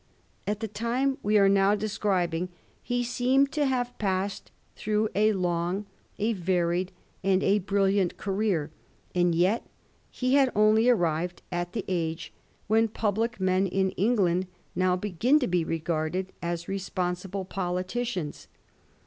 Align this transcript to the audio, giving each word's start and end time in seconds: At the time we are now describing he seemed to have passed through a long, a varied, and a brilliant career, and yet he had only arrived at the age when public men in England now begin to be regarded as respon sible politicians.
At 0.47 0.61
the 0.61 0.67
time 0.67 1.19
we 1.21 1.37
are 1.37 1.47
now 1.47 1.75
describing 1.75 2.49
he 2.81 3.03
seemed 3.03 3.51
to 3.51 3.67
have 3.67 3.95
passed 3.99 4.49
through 4.75 5.09
a 5.13 5.31
long, 5.31 5.85
a 6.17 6.33
varied, 6.33 6.91
and 7.23 7.43
a 7.43 7.59
brilliant 7.59 8.17
career, 8.17 8.71
and 9.13 9.35
yet 9.35 9.67
he 10.09 10.33
had 10.33 10.51
only 10.55 10.89
arrived 10.89 11.43
at 11.51 11.73
the 11.73 11.85
age 11.87 12.33
when 12.65 12.87
public 12.87 13.39
men 13.39 13.67
in 13.67 13.91
England 13.91 14.47
now 14.73 14.95
begin 14.95 15.37
to 15.37 15.45
be 15.47 15.63
regarded 15.63 16.33
as 16.41 16.65
respon 16.65 17.11
sible 17.13 17.47
politicians. 17.47 18.47